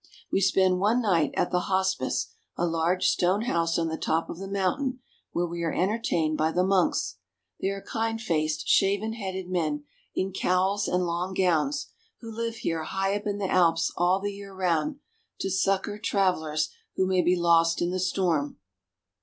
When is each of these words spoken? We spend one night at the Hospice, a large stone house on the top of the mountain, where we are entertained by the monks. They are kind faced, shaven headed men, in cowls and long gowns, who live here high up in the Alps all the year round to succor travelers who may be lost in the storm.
We 0.31 0.41
spend 0.41 0.79
one 0.79 0.99
night 0.99 1.29
at 1.35 1.51
the 1.51 1.59
Hospice, 1.69 2.31
a 2.57 2.65
large 2.65 3.05
stone 3.07 3.43
house 3.43 3.77
on 3.77 3.87
the 3.87 3.99
top 3.99 4.31
of 4.31 4.39
the 4.39 4.47
mountain, 4.47 4.97
where 5.31 5.45
we 5.45 5.61
are 5.61 5.71
entertained 5.71 6.39
by 6.39 6.53
the 6.53 6.63
monks. 6.63 7.17
They 7.59 7.69
are 7.69 7.83
kind 7.83 8.19
faced, 8.19 8.67
shaven 8.67 9.13
headed 9.13 9.47
men, 9.47 9.83
in 10.15 10.33
cowls 10.33 10.87
and 10.87 11.05
long 11.05 11.35
gowns, 11.35 11.91
who 12.19 12.31
live 12.31 12.55
here 12.55 12.81
high 12.81 13.15
up 13.15 13.27
in 13.27 13.37
the 13.37 13.45
Alps 13.47 13.91
all 13.95 14.19
the 14.19 14.33
year 14.33 14.55
round 14.55 14.97
to 15.41 15.51
succor 15.51 15.99
travelers 15.99 16.71
who 16.95 17.05
may 17.05 17.21
be 17.21 17.35
lost 17.35 17.79
in 17.79 17.91
the 17.91 17.99
storm. 17.99 18.57